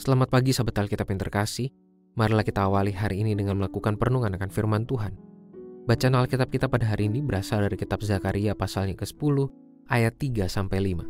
[0.00, 1.68] Selamat pagi sahabat Alkitab yang terkasih.
[2.16, 5.12] Marilah kita awali hari ini dengan melakukan perenungan akan firman Tuhan.
[5.84, 9.36] Bacaan Alkitab kita pada hari ini berasal dari kitab Zakaria pasalnya ke-10
[9.92, 11.04] ayat 3 sampai 5.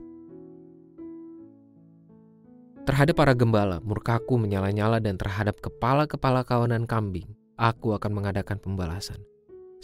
[2.91, 7.31] Terhadap para gembala, murkaku menyala-nyala dan terhadap kepala-kepala kawanan kambing,
[7.63, 9.23] aku akan mengadakan pembalasan.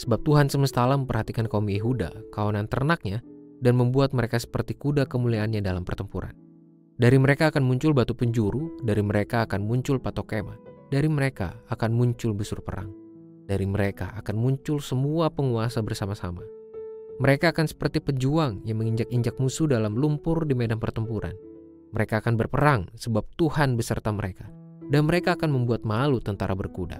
[0.02, 3.22] Sebab Tuhan semesta alam memperhatikan kaum Yehuda, kawanan ternaknya,
[3.62, 6.45] dan membuat mereka seperti kuda kemuliaannya dalam pertempuran.
[6.96, 10.56] Dari mereka akan muncul batu penjuru, dari mereka akan muncul patokema,
[10.88, 12.88] dari mereka akan muncul busur perang.
[13.44, 16.40] Dari mereka akan muncul semua penguasa bersama-sama.
[17.20, 21.36] Mereka akan seperti pejuang yang menginjak-injak musuh dalam lumpur di medan pertempuran.
[21.92, 24.48] Mereka akan berperang sebab Tuhan beserta mereka,
[24.88, 26.96] dan mereka akan membuat malu tentara berkuda.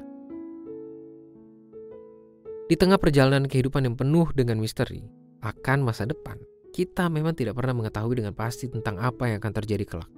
[2.69, 5.09] Di tengah perjalanan kehidupan yang penuh dengan misteri
[5.41, 6.37] akan masa depan,
[6.77, 10.13] kita memang tidak pernah mengetahui dengan pasti tentang apa yang akan terjadi kelak.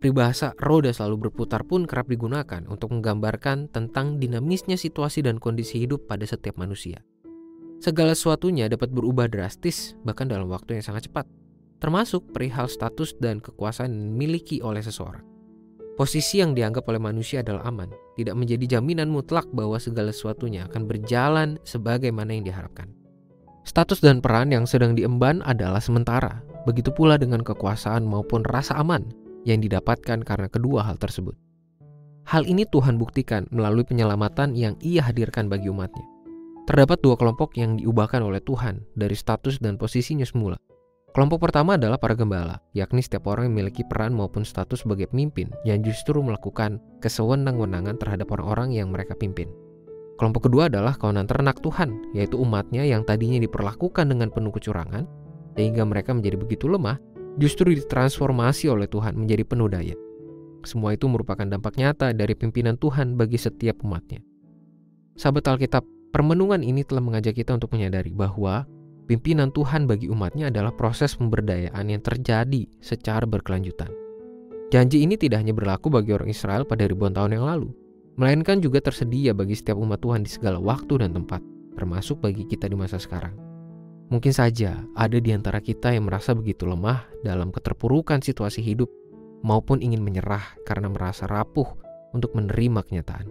[0.00, 6.08] Peribahasa roda selalu berputar pun kerap digunakan untuk menggambarkan tentang dinamisnya situasi dan kondisi hidup
[6.08, 7.04] pada setiap manusia.
[7.76, 11.28] Segala sesuatunya dapat berubah drastis bahkan dalam waktu yang sangat cepat,
[11.76, 15.24] termasuk perihal status dan kekuasaan yang dimiliki oleh seseorang.
[15.96, 20.88] Posisi yang dianggap oleh manusia adalah aman, tidak menjadi jaminan mutlak bahwa segala sesuatunya akan
[20.88, 23.05] berjalan sebagaimana yang diharapkan.
[23.66, 26.38] Status dan peran yang sedang diemban adalah sementara,
[26.70, 29.10] begitu pula dengan kekuasaan maupun rasa aman
[29.42, 31.34] yang didapatkan karena kedua hal tersebut.
[32.30, 36.06] Hal ini Tuhan buktikan melalui penyelamatan yang ia hadirkan bagi umatnya.
[36.70, 40.58] Terdapat dua kelompok yang diubahkan oleh Tuhan dari status dan posisinya semula,
[41.16, 45.48] Kelompok pertama adalah para gembala, yakni setiap orang yang memiliki peran maupun status sebagai pemimpin
[45.64, 49.48] yang justru melakukan kesewenang-wenangan terhadap orang-orang yang mereka pimpin.
[50.16, 55.04] Kelompok kedua adalah kawanan ternak Tuhan, yaitu umatnya yang tadinya diperlakukan dengan penuh kecurangan,
[55.56, 56.96] sehingga mereka menjadi begitu lemah,
[57.36, 59.96] justru ditransformasi oleh Tuhan menjadi penuh daya.
[60.64, 64.24] Semua itu merupakan dampak nyata dari pimpinan Tuhan bagi setiap umatnya.
[65.20, 68.64] Sahabat Alkitab, permenungan ini telah mengajak kita untuk menyadari bahwa
[69.06, 73.86] Pimpinan Tuhan bagi umatnya adalah proses pemberdayaan yang terjadi secara berkelanjutan.
[74.74, 77.70] Janji ini tidak hanya berlaku bagi orang Israel pada ribuan tahun yang lalu,
[78.16, 81.44] melainkan juga tersedia bagi setiap umat Tuhan di segala waktu dan tempat,
[81.76, 83.36] termasuk bagi kita di masa sekarang.
[84.08, 88.88] Mungkin saja ada di antara kita yang merasa begitu lemah dalam keterpurukan situasi hidup
[89.44, 91.66] maupun ingin menyerah karena merasa rapuh
[92.14, 93.28] untuk menerima kenyataan.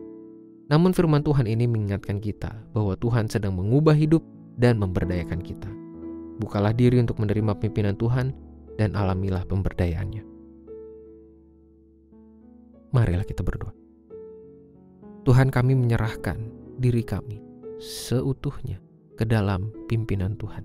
[0.70, 4.22] Namun firman Tuhan ini mengingatkan kita bahwa Tuhan sedang mengubah hidup
[4.60, 5.70] dan memberdayakan kita.
[6.44, 8.36] Bukalah diri untuk menerima pimpinan Tuhan
[8.76, 10.28] dan alamilah pemberdayaannya.
[12.92, 13.85] Marilah kita berdoa.
[15.26, 16.38] Tuhan kami menyerahkan
[16.78, 17.42] diri kami
[17.82, 18.78] seutuhnya
[19.18, 20.62] ke dalam pimpinan Tuhan.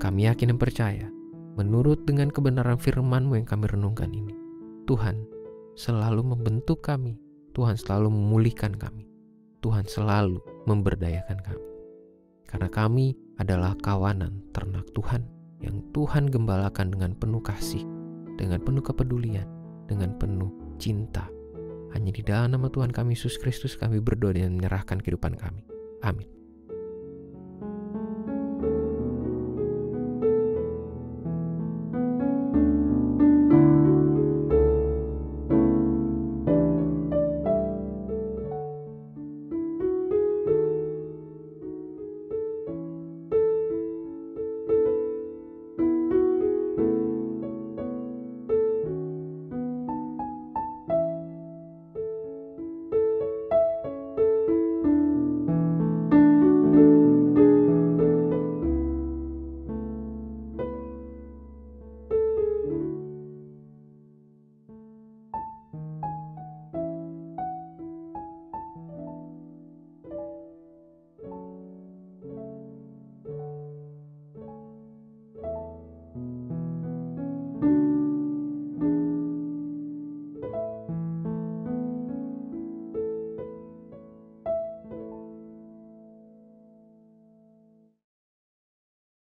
[0.00, 1.12] Kami yakin dan percaya,
[1.60, 4.32] menurut dengan kebenaran firman-Mu yang kami renungkan ini,
[4.88, 5.28] Tuhan
[5.76, 7.20] selalu membentuk kami,
[7.52, 9.12] Tuhan selalu memulihkan kami,
[9.60, 11.68] Tuhan selalu memberdayakan kami.
[12.48, 15.28] Karena kami adalah kawanan ternak Tuhan
[15.60, 17.84] yang Tuhan gembalakan dengan penuh kasih,
[18.40, 19.44] dengan penuh kepedulian,
[19.84, 20.48] dengan penuh
[20.80, 21.35] cinta.
[21.94, 25.62] Hanya di dalam nama Tuhan kami Yesus Kristus kami berdoa dan menyerahkan kehidupan kami.
[26.02, 26.35] Amin.